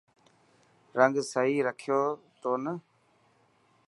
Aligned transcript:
رنگ 0.99 1.15
سهي 1.31 1.57
رکيو 1.67 2.01
تو 2.41 2.51
نه. 2.63 2.73